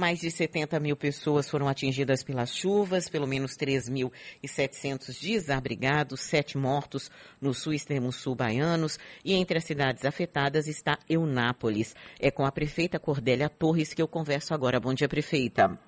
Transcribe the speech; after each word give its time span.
Mais 0.00 0.18
de 0.18 0.30
70 0.30 0.80
mil 0.80 0.96
pessoas 0.96 1.50
foram 1.50 1.68
atingidas 1.68 2.24
pelas 2.24 2.56
chuvas, 2.56 3.06
pelo 3.06 3.26
menos 3.26 3.50
3.700 3.50 5.20
desabrigados, 5.20 6.20
sete 6.20 6.56
mortos 6.56 7.10
no 7.38 7.52
sul 7.52 7.74
extremo 7.74 8.10
sul 8.10 8.34
baianos 8.34 8.98
e 9.22 9.34
entre 9.34 9.58
as 9.58 9.64
cidades 9.64 10.06
afetadas 10.06 10.66
está 10.66 10.98
Eunápolis. 11.06 11.94
É 12.18 12.30
com 12.30 12.46
a 12.46 12.50
prefeita 12.50 12.98
Cordélia 12.98 13.50
Torres 13.50 13.92
que 13.92 14.00
eu 14.00 14.08
converso 14.08 14.54
agora. 14.54 14.80
Bom 14.80 14.94
dia, 14.94 15.06
prefeita. 15.06 15.78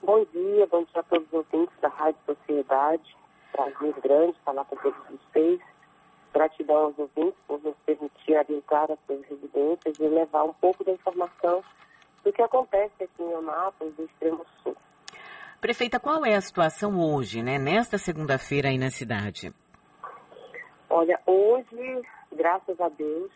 Bom 0.00 0.24
dia, 0.32 0.68
bom 0.68 0.84
dia 0.84 1.00
a 1.00 1.02
todos 1.02 1.26
os 1.26 1.32
ouvintes 1.32 1.74
da 1.82 1.88
Rádio 1.88 2.20
Sociedade. 2.24 3.16
Prazer 3.50 3.94
grande 4.04 4.36
falar 4.44 4.64
com 4.66 4.76
todos 4.76 5.00
vocês. 5.10 5.58
Gratidão 6.32 6.76
aos 6.76 6.96
ouvintes 6.96 7.40
por 7.48 7.60
nos 7.64 7.74
permitir 7.84 8.36
adentrar 8.36 8.88
as 8.88 8.98
suas 9.04 9.26
residências 9.26 9.98
e 9.98 10.02
levar 10.04 10.44
um 10.44 10.52
pouco 10.52 10.84
da 10.84 10.92
informação 10.92 11.64
do 12.24 12.32
que 12.32 12.42
acontece 12.42 13.04
aqui 13.04 13.22
em 13.22 13.34
Anápolis, 13.34 13.94
do 13.94 14.04
extremo 14.04 14.44
sul. 14.62 14.76
Prefeita, 15.60 16.00
qual 16.00 16.24
é 16.24 16.34
a 16.34 16.40
situação 16.40 16.98
hoje, 16.98 17.42
né, 17.42 17.58
nesta 17.58 17.98
segunda-feira 17.98 18.68
aí 18.68 18.78
na 18.78 18.90
cidade? 18.90 19.52
Olha, 20.88 21.20
hoje, 21.26 22.02
graças 22.32 22.80
a 22.80 22.88
Deus, 22.88 23.30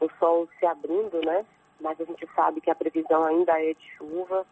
o 0.00 0.08
sol 0.18 0.48
se 0.58 0.66
abrindo, 0.66 1.20
né? 1.24 1.44
Mas 1.80 2.00
a 2.00 2.04
gente 2.04 2.26
sabe 2.34 2.60
que 2.60 2.70
a 2.70 2.74
previsão 2.74 3.22
ainda 3.24 3.52
é 3.60 3.72
de 3.72 3.90
chuva. 3.96 4.46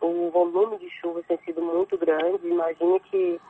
O 0.00 0.30
volume 0.30 0.78
de 0.78 0.88
chuva 0.90 1.22
tem 1.28 1.38
sido 1.44 1.60
muito 1.60 1.98
grande. 1.98 2.48
Imagine 2.48 3.00
que 3.00 3.40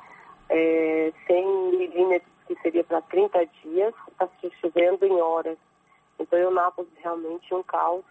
é, 0.48 1.12
100 1.26 1.70
milímetros, 1.70 2.32
que 2.46 2.56
seria 2.60 2.82
para 2.82 3.00
30 3.02 3.46
dias, 3.62 3.94
está 4.10 4.28
chovendo 4.60 5.06
em 5.06 5.20
horas. 5.20 5.56
Então, 6.18 6.48
o 6.48 6.50
Nápoles 6.50 6.90
realmente 7.02 7.54
um 7.54 7.62
caos 7.62 8.04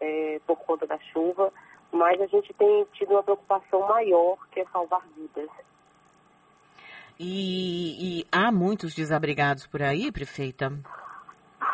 é, 0.00 0.40
por 0.46 0.56
conta 0.58 0.86
da 0.86 0.98
chuva, 0.98 1.50
mas 1.92 2.20
a 2.20 2.26
gente 2.26 2.52
tem 2.54 2.84
tido 2.92 3.12
uma 3.12 3.22
preocupação 3.22 3.80
maior, 3.88 4.36
que 4.50 4.60
é 4.60 4.64
salvar 4.66 5.02
vidas. 5.16 5.48
E, 7.18 8.20
e 8.20 8.26
há 8.30 8.52
muitos 8.52 8.94
desabrigados 8.94 9.66
por 9.66 9.82
aí, 9.82 10.12
prefeita? 10.12 10.70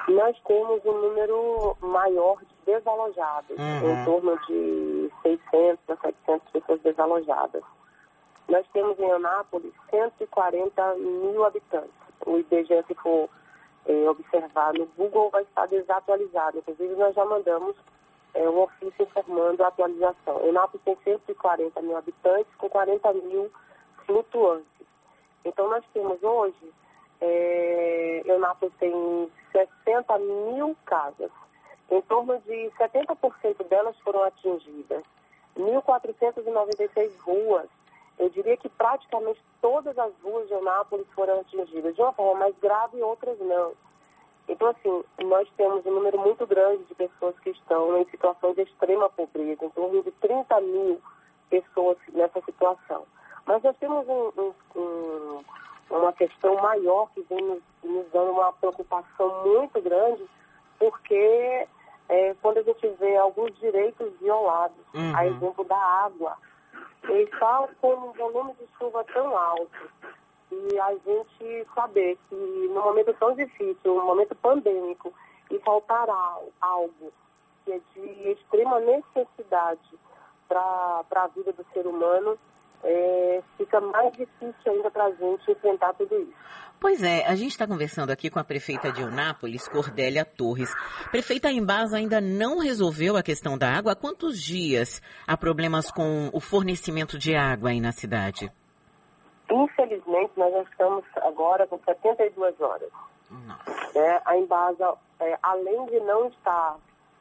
Nós 0.08 0.36
temos 0.46 0.84
um 0.84 1.00
número 1.00 1.76
maior 1.80 2.38
de 2.40 2.52
desalojados, 2.64 3.56
uhum. 3.58 3.92
em 3.92 4.04
torno 4.04 4.38
de 4.46 5.10
600 5.22 5.90
a 5.90 5.96
700 5.96 6.50
pessoas 6.50 6.80
desalojadas. 6.80 7.62
Nós 8.48 8.66
temos 8.72 8.98
em 8.98 9.10
Anápolis 9.10 9.72
140 9.90 10.94
mil 10.96 11.44
habitantes. 11.44 11.90
O 12.26 12.38
IBGE, 12.38 12.82
se 12.86 12.94
for 12.94 13.28
é, 13.86 14.10
observar 14.10 14.74
no 14.74 14.86
Google, 14.96 15.30
vai 15.30 15.42
estar 15.42 15.66
desatualizado. 15.66 16.58
Inclusive, 16.58 16.94
nós 16.94 17.14
já 17.14 17.24
mandamos 17.24 17.76
é, 18.34 18.48
um 18.48 18.62
ofício 18.62 19.04
informando 19.04 19.62
a 19.62 19.68
atualização. 19.68 20.48
Anápolis 20.48 20.84
tem 20.84 20.96
140 21.04 21.80
mil 21.82 21.96
habitantes, 21.96 22.54
com 22.56 22.68
40 22.68 23.12
mil 23.12 23.50
flutuantes. 24.06 24.68
Então, 25.44 25.68
nós 25.68 25.84
temos 25.92 26.22
hoje, 26.22 26.72
é, 27.20 28.22
tem 28.78 29.30
60 29.52 30.18
mil 30.18 30.76
casas. 30.84 31.30
Em 31.90 32.00
torno 32.02 32.38
de 32.40 32.70
70% 32.78 33.68
delas 33.68 33.98
foram 34.00 34.22
atingidas. 34.24 35.02
1.496 35.56 37.10
ruas. 37.20 37.68
Eu 38.18 38.30
diria 38.30 38.56
que 38.56 38.68
praticamente 38.68 39.40
todas 39.60 39.98
as 39.98 40.12
ruas 40.22 40.46
de 40.48 40.54
Eunápolis 40.54 41.06
foram 41.14 41.40
atingidas, 41.40 41.94
de 41.94 42.00
uma 42.00 42.12
forma 42.12 42.40
mais 42.40 42.54
grave 42.58 42.98
e 42.98 43.02
outras 43.02 43.38
não. 43.40 43.72
Então, 44.48 44.68
assim, 44.68 45.04
nós 45.24 45.48
temos 45.56 45.84
um 45.86 45.92
número 45.92 46.18
muito 46.18 46.46
grande 46.46 46.84
de 46.84 46.94
pessoas 46.94 47.38
que 47.40 47.50
estão 47.50 47.98
em 47.98 48.04
situação 48.06 48.52
de 48.54 48.62
extrema 48.62 49.08
pobreza, 49.10 49.64
em 49.64 49.70
torno 49.70 50.02
de 50.02 50.10
30 50.12 50.60
mil 50.60 51.00
pessoas 51.48 51.96
nessa 52.12 52.40
situação. 52.42 53.04
Mas 53.46 53.62
nós 53.62 53.76
temos 53.78 54.06
um, 54.08 54.32
um, 54.36 54.80
um, 54.80 55.44
uma 55.90 56.12
questão 56.12 56.56
maior 56.56 57.08
que 57.14 57.22
vem 57.22 57.40
nos, 57.40 57.62
nos, 57.84 58.06
dando 58.12 58.32
uma 58.32 58.52
preocupação 58.52 59.44
muito 59.44 59.80
grande, 59.80 60.24
porque 60.78 61.66
é, 62.08 62.34
quando 62.40 62.58
a 62.58 62.62
gente 62.62 62.86
vê 62.98 63.16
alguns 63.16 63.56
direitos 63.58 64.12
violados, 64.20 64.76
uhum. 64.94 65.16
a 65.16 65.26
exemplo 65.26 65.64
da 65.64 65.76
água, 65.76 66.36
está 67.08 67.68
com 67.80 67.94
um 67.94 68.12
volume 68.12 68.54
de 68.54 68.66
chuva 68.78 69.04
tão 69.12 69.36
alto, 69.36 69.90
e 70.52 70.78
a 70.78 70.92
gente 70.92 71.66
saber 71.74 72.18
que 72.28 72.34
num 72.34 72.82
momento 72.82 73.14
tão 73.14 73.34
difícil, 73.34 73.96
um 73.96 74.04
momento 74.04 74.34
pandêmico, 74.36 75.12
e 75.50 75.58
faltar 75.60 76.08
algo 76.60 77.12
que 77.64 77.72
é 77.72 77.80
de 77.94 78.30
extrema 78.30 78.80
necessidade 78.80 79.98
para 80.48 81.04
a 81.10 81.26
vida 81.28 81.52
do 81.52 81.64
ser 81.72 81.86
humano, 81.86 82.38
é, 82.84 83.42
fica 83.56 83.80
mais 83.80 84.12
difícil 84.12 84.72
ainda 84.72 84.90
para 84.90 85.04
a 85.04 85.10
gente 85.10 85.50
enfrentar 85.50 85.94
tudo 85.94 86.18
isso. 86.20 86.42
Pois 86.80 87.00
é, 87.00 87.24
a 87.26 87.36
gente 87.36 87.52
está 87.52 87.64
conversando 87.64 88.10
aqui 88.10 88.28
com 88.28 88.40
a 88.40 88.44
prefeita 88.44 88.90
de 88.90 89.02
Eunápolis, 89.02 89.68
Cordélia 89.68 90.24
Torres. 90.24 90.74
Prefeita 91.12 91.48
Embasa 91.48 91.96
ainda 91.96 92.20
não 92.20 92.58
resolveu 92.58 93.16
a 93.16 93.22
questão 93.22 93.56
da 93.56 93.70
água. 93.70 93.92
Há 93.92 93.96
quantos 93.96 94.42
dias 94.42 95.00
há 95.24 95.36
problemas 95.36 95.92
com 95.92 96.28
o 96.32 96.40
fornecimento 96.40 97.16
de 97.16 97.36
água 97.36 97.70
aí 97.70 97.80
na 97.80 97.92
cidade? 97.92 98.50
Infelizmente, 99.52 100.32
nós 100.36 100.52
já 100.52 100.62
estamos 100.62 101.04
agora 101.16 101.66
com 101.66 101.78
72 101.78 102.60
horas. 102.60 102.90
É, 103.94 104.22
a 104.24 104.36
Embasa, 104.36 104.94
é, 105.20 105.38
além 105.42 105.86
de 105.86 106.00
não 106.00 106.28
estar 106.28 106.78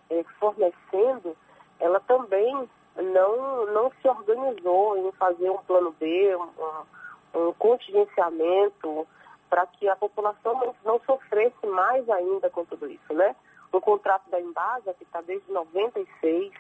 é, 0.10 0.24
fornecendo, 0.40 1.36
ela 1.80 2.00
também 2.02 2.70
não, 2.96 3.66
não 3.68 3.92
se 4.02 4.08
organizou 4.08 4.98
em 4.98 5.12
fazer 5.14 5.50
um 5.50 5.58
plano 5.60 5.92
B, 6.00 6.36
um, 6.36 7.40
um 7.40 7.54
contingenciamento, 7.54 9.08
para 9.50 9.66
que 9.68 9.90
a 9.90 9.96
população 9.98 10.54
não, 10.56 10.76
não, 10.86 11.00
sofresse 11.06 11.68
mais 11.68 12.10
ainda 12.10 12.50
com 12.50 12.64
tudo 12.64 12.90
isso, 12.90 13.14
né? 13.14 13.36
O 13.74 13.82
contrato 13.82 14.30
da 14.30 14.40
Embasa, 14.40 14.94
que 14.94 15.04
está 15.04 15.20
desde 15.22 15.52
96, 15.52 16.54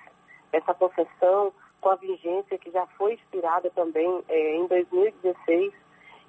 essa 0.51 0.73
concessão 0.73 1.53
com 1.81 1.89
a 1.89 1.95
vigência 1.95 2.57
que 2.59 2.71
já 2.71 2.85
foi 2.97 3.15
expirada 3.15 3.69
também 3.71 4.23
é, 4.29 4.55
em 4.55 4.67
2016, 4.67 5.73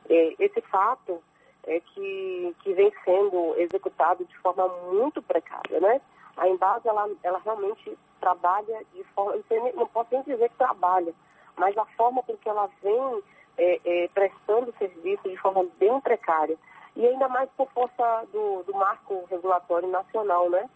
é, 0.08 0.34
esse 0.38 0.60
fato 0.62 1.22
é 1.64 1.78
que, 1.78 2.56
que 2.60 2.72
vem 2.72 2.92
sendo 3.04 3.54
executado 3.58 4.24
de 4.24 4.36
forma 4.38 4.66
muito 4.90 5.22
precária, 5.22 5.78
né? 5.78 6.00
A 6.36 6.48
Embasa, 6.48 6.88
ela, 6.88 7.08
ela 7.22 7.38
realmente 7.44 7.96
trabalha 8.18 8.82
de 8.94 9.04
forma, 9.14 9.40
não 9.74 9.86
posso 9.86 10.08
nem 10.12 10.22
dizer 10.22 10.48
que 10.48 10.56
trabalha, 10.56 11.12
mas 11.56 11.76
a 11.76 11.84
forma 11.84 12.22
com 12.22 12.36
que 12.36 12.48
ela 12.48 12.68
vem 12.82 13.22
é, 13.58 13.80
é, 13.84 14.08
prestando 14.08 14.74
serviço 14.78 15.28
de 15.28 15.36
forma 15.36 15.66
bem 15.78 16.00
precária. 16.00 16.56
E 16.96 17.06
ainda 17.06 17.28
mais 17.28 17.48
por 17.56 17.68
força 17.70 18.26
do, 18.32 18.62
do 18.64 18.74
marco 18.74 19.24
regulatório 19.30 19.88
nacional, 19.88 20.50
né? 20.50 20.68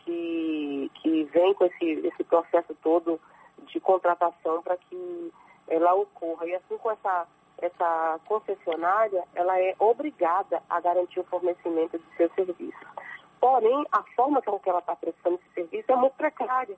Que, 0.00 0.90
que 0.96 1.24
vem 1.24 1.54
com 1.54 1.64
esse, 1.64 1.84
esse 2.06 2.24
processo 2.24 2.74
todo 2.82 3.18
de 3.72 3.80
contratação 3.80 4.62
para 4.62 4.76
que 4.76 5.32
ela 5.68 5.94
ocorra. 5.94 6.46
E 6.46 6.54
assim 6.54 6.76
com 6.78 6.90
essa, 6.90 7.26
essa 7.58 8.20
concessionária, 8.26 9.24
ela 9.34 9.58
é 9.60 9.74
obrigada 9.78 10.62
a 10.68 10.80
garantir 10.80 11.20
o 11.20 11.24
fornecimento 11.24 11.98
de 11.98 12.16
seus 12.16 12.32
serviços. 12.34 12.86
Porém, 13.40 13.84
a 13.92 14.02
forma 14.14 14.40
com 14.40 14.58
que 14.58 14.70
ela 14.70 14.78
está 14.78 14.96
prestando 14.96 15.36
esse 15.36 15.54
serviço 15.54 15.92
é 15.92 15.96
muito 15.96 16.14
precária. 16.14 16.76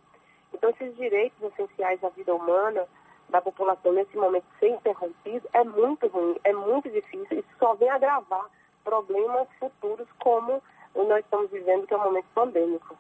Então, 0.52 0.70
esses 0.70 0.97
direitos 0.97 1.41
essenciais 1.42 2.00
da 2.00 2.08
vida 2.08 2.34
humana 2.34 2.86
da 3.28 3.41
população 3.41 3.92
nesse 3.92 4.16
momento 4.16 4.44
ser 4.58 4.68
interrompido 4.68 5.48
é 5.53 5.64
muito 5.64 6.06
ruim, 6.08 6.36
é 6.44 6.53
muito 6.53 6.88
difícil. 6.91 7.41
Isso 7.41 7.48
só 7.58 7.74
vem 7.74 7.91
agravar 7.91 8.47
problemas 8.84 9.48
futuros 9.58 10.08
como 10.20 10.62
nós 10.94 11.24
estamos 11.24 11.50
vivendo, 11.50 11.86
que 11.86 11.94
é 11.94 11.97
um 11.97 12.04
momento 12.04 12.26
pandêmico. 12.34 12.97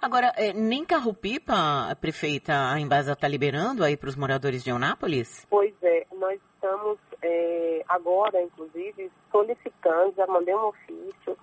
Agora, 0.00 0.32
é, 0.36 0.52
nem 0.52 0.84
carro-pipa, 0.84 1.96
prefeita, 2.00 2.52
a 2.70 2.78
Embasa 2.78 3.12
está 3.12 3.26
liberando 3.26 3.82
aí 3.82 3.96
para 3.96 4.08
os 4.08 4.16
moradores 4.16 4.62
de 4.62 4.70
Eunápolis? 4.70 5.46
Pois 5.48 5.74
é, 5.82 6.06
nós 6.12 6.40
estamos 6.54 6.98
é, 7.22 7.82
agora, 7.88 8.42
inclusive, 8.42 9.10
solicitando, 9.30 10.14
já 10.16 10.26
mandei 10.26 10.54
um 10.54 10.66
ofício, 10.66 11.36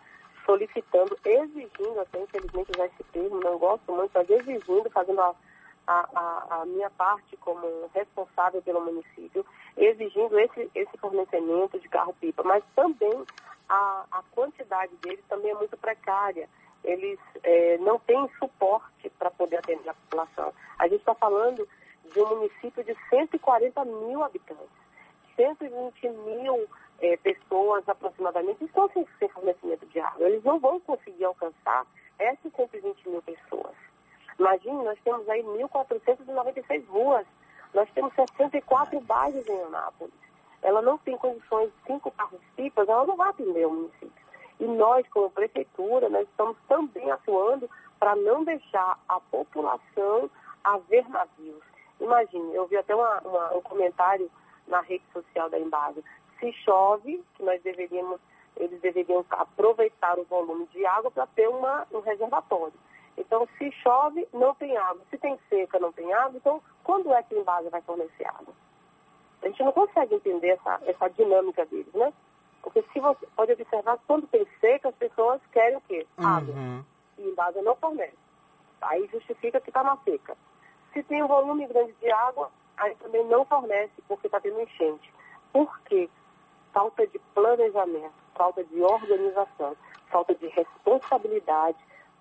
solicitando, 0.45 1.17
exigindo, 1.25 1.99
até 1.99 2.21
infelizmente 2.21 2.71
já 2.75 2.85
esse 2.85 3.03
termo, 3.11 3.39
não 3.39 3.57
gosto 3.57 3.91
muito, 3.91 4.11
mas 4.13 4.29
exigindo, 4.29 4.89
fazendo 4.89 5.21
a, 5.21 5.33
a, 5.87 6.61
a 6.61 6.65
minha 6.65 6.89
parte 6.91 7.35
como 7.37 7.89
responsável 7.93 8.61
pelo 8.61 8.81
município, 8.81 9.45
exigindo 9.77 10.39
esse, 10.39 10.69
esse 10.75 10.97
fornecimento 10.97 11.79
de 11.79 11.89
carro-pipa, 11.89 12.43
mas 12.43 12.63
também 12.75 13.23
a, 13.69 14.05
a 14.11 14.23
quantidade 14.31 14.95
deles 14.97 15.23
também 15.29 15.51
é 15.51 15.55
muito 15.55 15.77
precária 15.77 16.47
eles 16.83 17.19
é, 17.43 17.77
não 17.79 17.99
têm 17.99 18.29
suporte 18.39 19.09
para 19.17 19.31
poder 19.31 19.57
atender 19.57 19.89
a 19.89 19.93
população. 19.93 20.53
A 20.79 20.87
gente 20.87 20.99
está 20.99 21.13
falando 21.15 21.67
de 22.11 22.19
um 22.19 22.35
município 22.35 22.83
de 22.83 22.95
140 23.09 23.85
mil 23.85 24.23
habitantes. 24.23 24.81
120 25.35 26.09
mil 26.09 26.67
é, 26.99 27.17
pessoas 27.17 27.87
aproximadamente 27.87 28.63
estão 28.63 28.89
sem, 28.89 29.07
sem 29.17 29.29
fornecimento 29.29 29.85
de 29.87 29.99
água. 29.99 30.27
Eles 30.27 30.43
não 30.43 30.59
vão 30.59 30.79
conseguir 30.79 31.25
alcançar 31.25 31.85
essas 32.19 32.51
120 32.53 33.09
mil 33.09 33.21
pessoas. 33.21 33.75
Imagine, 34.37 34.83
nós 34.83 34.99
temos 35.03 35.27
aí 35.29 35.43
1.496 35.43 36.87
ruas, 36.87 37.25
nós 37.73 37.89
temos 37.91 38.13
64 38.13 38.99
bairros 39.01 39.47
em 39.47 39.63
Anápolis. 39.63 40.13
Ela 40.61 40.81
não 40.81 40.97
tem 40.99 41.17
condições 41.17 41.71
cinco 41.85 42.11
carros-pipas, 42.11 42.87
ela 42.87 43.05
não 43.05 43.15
vai 43.15 43.29
atender 43.29 43.65
o 43.65 43.71
município. 43.71 44.10
E 44.61 44.65
nós, 44.65 45.07
como 45.09 45.31
prefeitura, 45.31 46.07
nós 46.07 46.27
estamos 46.29 46.55
também 46.67 47.09
atuando 47.09 47.67
para 47.99 48.15
não 48.15 48.43
deixar 48.43 48.99
a 49.09 49.19
população 49.19 50.29
a 50.63 50.77
ver 50.77 51.03
navios. 51.09 51.63
Imagine, 51.99 52.53
eu 52.53 52.67
vi 52.67 52.77
até 52.77 52.93
uma, 52.93 53.21
uma, 53.21 53.57
um 53.57 53.61
comentário 53.61 54.29
na 54.67 54.81
rede 54.81 55.03
social 55.11 55.49
da 55.49 55.57
Embasa. 55.57 56.03
Se 56.39 56.53
chove, 56.53 57.23
que 57.33 57.43
nós 57.43 57.59
deveríamos, 57.63 58.21
eles 58.55 58.79
deveriam 58.81 59.25
aproveitar 59.31 60.19
o 60.19 60.25
volume 60.25 60.67
de 60.67 60.85
água 60.85 61.09
para 61.09 61.25
ter 61.25 61.49
uma, 61.49 61.87
um 61.91 61.99
reservatório. 61.99 62.75
Então, 63.17 63.47
se 63.57 63.71
chove, 63.71 64.27
não 64.31 64.53
tem 64.53 64.77
água. 64.77 65.01
Se 65.09 65.17
tem 65.17 65.39
seca, 65.49 65.79
não 65.79 65.91
tem 65.91 66.13
água. 66.13 66.37
Então, 66.37 66.61
quando 66.83 67.11
é 67.11 67.23
que 67.23 67.33
a 67.33 67.39
Embasa 67.39 67.71
vai 67.71 67.81
fornecer 67.81 68.27
água? 68.27 68.53
A 69.41 69.47
gente 69.47 69.63
não 69.63 69.71
consegue 69.71 70.13
entender 70.13 70.49
essa, 70.49 70.79
essa 70.85 71.07
dinâmica 71.09 71.65
deles, 71.65 71.91
né? 71.95 72.13
Porque 72.61 72.83
se 72.93 72.99
você 72.99 73.27
pode 73.35 73.51
observar, 73.53 73.97
quando 74.07 74.27
tem 74.27 74.45
seca, 74.59 74.89
as 74.89 74.95
pessoas 74.95 75.41
querem 75.51 75.77
o 75.77 75.81
quê? 75.81 76.05
Água. 76.17 76.53
Uhum. 76.53 76.83
E 77.17 77.23
Embasa 77.23 77.61
não 77.61 77.75
fornece. 77.75 78.17
Aí 78.81 79.07
justifica 79.11 79.59
que 79.59 79.69
está 79.69 79.83
na 79.83 79.97
seca. 79.97 80.35
Se 80.93 81.03
tem 81.03 81.23
um 81.23 81.27
volume 81.27 81.67
grande 81.67 81.93
de 81.93 82.11
água, 82.11 82.51
aí 82.77 82.95
também 82.95 83.25
não 83.27 83.45
fornece 83.45 83.93
porque 84.07 84.27
está 84.27 84.39
tendo 84.39 84.61
enchente. 84.61 85.11
Por 85.53 85.79
quê? 85.81 86.09
Falta 86.73 87.05
de 87.05 87.19
planejamento, 87.33 88.13
falta 88.35 88.63
de 88.63 88.81
organização, 88.81 89.75
falta 90.09 90.33
de 90.35 90.47
responsabilidade, 90.47 91.77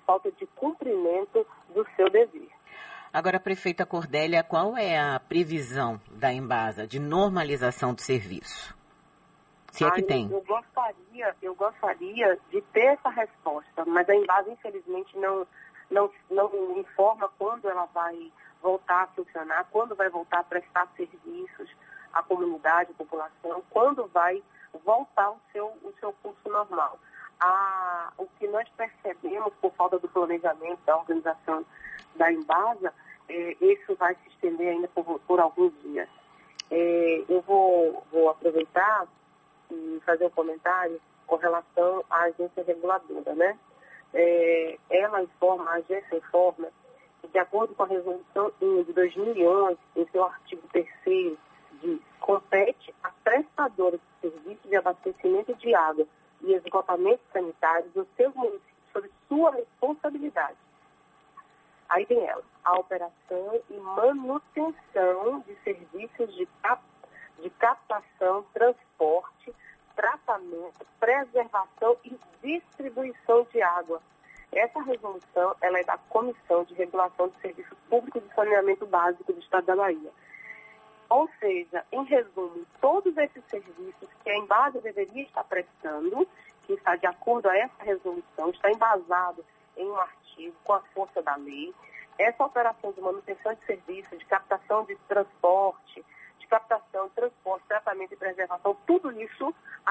falta 0.07 0.31
de 0.33 0.47
cumprimento 0.49 1.47
do 1.75 1.87
seu 1.97 2.11
dever. 2.11 2.49
Agora, 3.13 3.41
prefeita 3.41 3.85
Cordélia, 3.85 4.45
qual 4.45 4.77
é 4.77 4.99
a 4.99 5.19
previsão 5.19 6.01
da 6.11 6.33
Embasa 6.33 6.87
de 6.87 7.01
normalização 7.01 7.93
do 7.93 8.01
serviço? 8.01 8.80
Se 9.73 9.85
é 9.85 9.91
que 9.91 10.03
tem. 10.03 10.31
Eu 10.31 10.43
gostaria, 10.43 11.37
eu 11.41 11.55
gostaria 11.55 12.39
de 12.51 12.61
ter 12.73 12.87
essa 12.87 13.09
resposta, 13.09 13.85
mas 13.87 14.09
a 14.09 14.15
Embasa, 14.15 14.51
infelizmente, 14.51 15.17
não, 15.19 15.47
não, 15.91 16.11
não 16.31 16.79
informa 16.79 17.31
quando 17.39 17.69
ela 17.69 17.87
vai 17.87 18.31
voltar 18.63 19.03
a 19.03 19.07
funcionar, 19.09 19.67
quando 19.71 19.95
vai 19.95 20.09
voltar 20.09 20.41
a 20.41 20.45
prestar 20.45 20.87
serviços 20.97 21.71
à 22.13 22.23
comunidade, 22.23 22.91
à 22.93 22.95
população, 22.95 23.63
quando 23.71 24.07
vai 24.09 24.43
voltar 24.85 25.31
o 25.31 25.41
seu, 25.53 25.67
o 25.67 25.93
seu 25.99 26.13
curso 26.23 26.49
normal. 26.49 26.99
A, 27.41 28.13
o 28.19 28.27
que 28.39 28.47
nós 28.49 28.69
percebemos 28.77 29.53
por 29.61 29.73
falta 29.73 29.99
do 29.99 30.09
planejamento 30.09 30.81
da 30.85 30.97
organização 30.97 31.65
da 32.17 32.31
Embasa, 32.31 32.93
é, 33.29 33.57
isso 33.61 33.95
vai 33.97 34.15
se 34.15 34.29
estender 34.29 34.69
ainda 34.69 34.89
por, 34.89 35.19
por 35.21 35.41
alguns 35.41 35.73
dias. 35.83 36.09
É, 36.71 37.25
eu 37.29 37.41
vou, 37.43 38.05
vou 38.13 38.29
aproveitar 38.29 39.07
fazer 40.01 40.27
um 40.27 40.31
comentário 40.31 41.01
com 41.27 41.37
relação 41.37 42.05
à 42.11 42.23
agência 42.25 42.63
reguladora, 42.65 43.35
né? 43.35 43.59
É, 44.13 44.79
ela 44.91 45.23
informa, 45.23 45.71
a 45.71 45.75
agência 45.75 46.17
informa, 46.17 46.69
que 47.21 47.29
de 47.29 47.39
acordo 47.39 47.75
com 47.75 47.83
a 47.85 47.87
resolução 47.87 48.53
1 48.61 48.85
de 48.85 48.93
2011, 48.93 49.79
em 49.97 50.07
seu 50.09 50.25
artigo 50.25 50.63
3 50.73 51.39
diz, 51.83 52.01
compete 52.21 52.95
a 53.03 53.11
prestadora 53.25 53.99
de 53.99 54.29
serviço 54.29 54.69
de 54.69 54.77
abastecimento 54.77 55.55
de 55.55 55.75
água 55.75 56.07
e 56.43 56.53
esgotamento 56.55 57.23
sanitário 57.33 57.89
do 57.91 58.07
seu 58.17 58.33
município 58.35 58.71
sobre 58.93 59.11
sua 59.29 59.53
responsabilidade 59.53 60.57
Aí 61.91 62.07
tem 62.07 62.25
ela, 62.25 62.43
a 62.65 62.79
operação 62.79 63.61
e 63.69 63.75
manutenção 63.75 65.41
de 65.41 65.57
serviços 65.65 66.33
de, 66.37 66.47
cap, 66.63 66.81
de 67.43 67.51
captação, 67.51 68.47
transporte, 68.55 68.90
preservação 70.99 71.97
e 72.05 72.19
distribuição 72.43 73.47
de 73.53 73.63
água. 73.63 74.01
Essa 74.53 74.83
resolução 74.83 75.55
ela 75.61 75.79
é 75.79 75.85
da 75.85 75.97
Comissão 76.09 76.65
de 76.65 76.75
Regulação 76.75 77.29
de 77.29 77.41
Serviços 77.41 77.79
Públicos 77.89 78.23
de 78.23 78.35
Saneamento 78.35 78.87
Básico 78.87 79.33
do 79.33 79.39
Estado 79.39 79.67
da 79.67 79.77
Bahia. 79.77 80.11
Ou 81.09 81.29
seja, 81.41 81.85
em 81.93 82.05
resumo, 82.05 82.65
todos 82.81 83.17
esses 83.17 83.45
serviços 83.47 84.09
que 84.23 84.31
a 84.31 84.37
Embasa 84.37 84.81
deveria 84.81 85.23
estar 85.23 85.45
prestando, 85.45 86.27
que 86.65 86.73
está 86.73 86.97
de 86.97 87.07
acordo 87.07 87.49
a 87.49 87.57
essa 87.57 87.83
resolução, 87.83 88.51
está 88.51 88.71
embasado 88.71 89.45
em 89.77 89.89
um 89.89 89.97
artigo 89.97 90.55
com 90.65 90.73
a 90.73 90.81
força 90.95 91.23
da 91.23 91.37
lei. 91.37 91.75
Essa 92.19 92.45
operação 92.45 92.93
de 92.93 93.01
manutenção 93.01 93.55
de 93.55 93.65
serviços, 93.65 94.19
de 94.19 94.25
captação 94.25 94.85
de 94.85 94.95
transporte, 95.09 95.70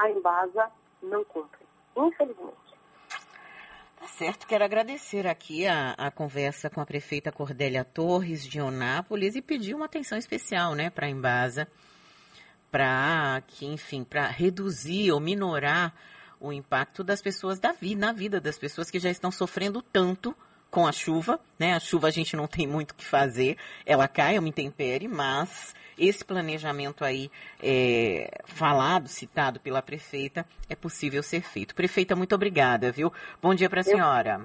a 0.00 0.10
Embasa 0.10 0.70
não 1.02 1.24
cumpre, 1.24 1.66
infelizmente. 1.96 2.56
Tá 3.98 4.08
certo, 4.08 4.46
quero 4.46 4.64
agradecer 4.64 5.26
aqui 5.26 5.66
a, 5.66 5.90
a 5.92 6.10
conversa 6.10 6.70
com 6.70 6.80
a 6.80 6.86
prefeita 6.86 7.30
Cordélia 7.30 7.84
Torres 7.84 8.46
de 8.46 8.60
Onápolis 8.60 9.36
e 9.36 9.42
pedir 9.42 9.74
uma 9.74 9.84
atenção 9.84 10.16
especial, 10.16 10.74
né, 10.74 10.88
para 10.88 11.06
a 11.06 11.10
Embasa, 11.10 11.68
para 12.70 13.42
que, 13.46 13.66
enfim, 13.66 14.02
para 14.02 14.26
reduzir 14.26 15.12
ou 15.12 15.20
minorar 15.20 15.94
o 16.40 16.50
impacto 16.50 17.04
das 17.04 17.20
pessoas 17.20 17.58
da 17.58 17.72
vida, 17.72 18.06
na 18.06 18.12
vida 18.12 18.40
das 18.40 18.58
pessoas 18.58 18.90
que 18.90 18.98
já 18.98 19.10
estão 19.10 19.30
sofrendo 19.30 19.82
tanto 19.82 20.34
com 20.70 20.86
a 20.86 20.92
chuva, 20.92 21.38
né? 21.58 21.74
A 21.74 21.80
chuva 21.80 22.08
a 22.08 22.10
gente 22.10 22.34
não 22.36 22.46
tem 22.46 22.66
muito 22.66 22.92
o 22.92 22.94
que 22.94 23.04
fazer, 23.04 23.58
ela 23.84 24.08
cai, 24.08 24.36
é 24.36 24.38
uma 24.38 24.48
intempérie, 24.48 25.08
mas 25.08 25.74
esse 26.00 26.24
planejamento 26.24 27.04
aí 27.04 27.30
é, 27.62 28.40
falado, 28.46 29.06
citado 29.06 29.60
pela 29.60 29.82
prefeita, 29.82 30.46
é 30.68 30.74
possível 30.74 31.22
ser 31.22 31.42
feito. 31.42 31.74
Prefeita, 31.74 32.16
muito 32.16 32.34
obrigada, 32.34 32.90
viu? 32.90 33.12
Bom 33.42 33.54
dia 33.54 33.68
para 33.68 33.80
a 33.80 33.84
senhora. 33.84 34.40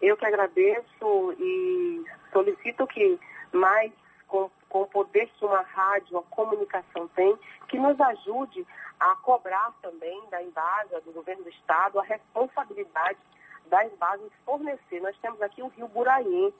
Eu 0.00 0.16
que 0.16 0.24
agradeço 0.24 1.34
e 1.38 2.04
solicito 2.32 2.86
que 2.86 3.18
mais 3.52 3.90
com, 4.28 4.50
com 4.68 4.82
o 4.82 4.86
poder 4.86 5.28
que 5.38 5.44
uma 5.44 5.62
rádio, 5.62 6.18
a 6.18 6.22
comunicação 6.24 7.08
tem, 7.08 7.36
que 7.68 7.78
nos 7.78 8.00
ajude 8.00 8.66
a 9.00 9.16
cobrar 9.16 9.72
também 9.82 10.22
da 10.30 10.42
Embasa, 10.42 11.00
do 11.00 11.12
governo 11.12 11.42
do 11.42 11.50
Estado, 11.50 11.98
a 11.98 12.04
responsabilidade 12.04 13.18
da 13.66 13.84
Embasa 13.84 14.22
em 14.22 14.30
fornecer. 14.44 15.00
Nós 15.00 15.16
temos 15.18 15.40
aqui 15.42 15.62
o 15.62 15.68
Rio 15.68 15.88
Buraim, 15.88 16.52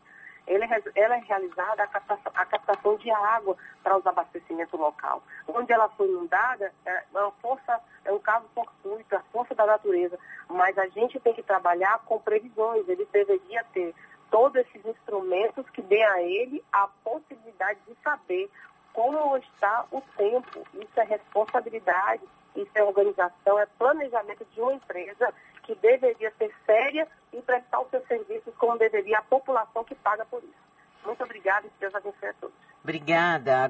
ele 0.47 0.65
é, 0.65 0.83
ela 0.95 1.17
é 1.17 1.21
realizada 1.21 1.83
a 1.83 1.87
captação, 1.87 2.33
a 2.35 2.47
captação 2.47 2.97
de 2.97 3.11
água 3.11 3.57
para 3.83 3.97
os 3.97 4.07
abastecimentos 4.07 4.79
local. 4.79 5.23
Onde 5.49 5.73
ela 5.73 5.89
foi 5.91 6.09
inundada, 6.09 6.73
é 6.85 7.03
uma 7.13 7.31
força, 7.33 7.81
é 8.05 8.13
um 8.13 8.19
caso 8.19 8.47
fortuito, 8.55 9.17
a 9.17 9.21
força 9.33 9.55
da 9.55 9.67
natureza. 9.67 10.19
Mas 10.49 10.77
a 10.79 10.87
gente 10.89 11.19
tem 11.21 11.33
que 11.33 11.43
trabalhar 11.43 11.99
com 12.01 12.21
previsões. 12.21 12.89
Ele 12.89 13.07
deveria 13.11 13.65
ter 13.73 13.95
todos 14.31 14.57
esses 14.57 14.85
instrumentos 14.85 15.69
que 15.71 15.81
dê 15.81 16.03
a 16.03 16.23
ele 16.23 16.63
a 16.73 16.89
possibilidade 17.03 17.79
de 17.87 17.95
saber 18.03 18.51
como 18.93 19.37
está 19.37 19.87
o 19.91 20.01
tempo. 20.17 20.67
Isso 20.75 21.01
é 21.01 21.05
responsabilidade, 21.05 22.23
isso 22.55 22.71
é 22.75 22.83
organização, 22.83 23.59
é 23.59 23.67
planejamento 23.79 24.45
de 24.47 24.61
uma 24.61 24.75
empresa 24.75 25.33
que 25.65 25.75
deveria 25.77 26.31
ser 26.39 26.55
séria 26.65 27.09
e 27.33 27.41
prestar 27.43 27.81
os 27.81 27.91
seus 27.91 28.07
serviços 28.07 28.55
como 28.57 28.79
deveria 28.79 29.19
a 29.19 29.23
população 29.23 29.83
que 29.83 29.94
paga 30.05 30.25
por 30.27 30.45
isso. 30.45 30.65
Muito 31.05 31.25
obrigada 31.25 31.67
e 31.67 31.71
Deus 31.81 31.95
abençoe 31.95 32.29
a 32.29 32.35
todos. 32.35 32.55
Obrigada. 32.83 33.57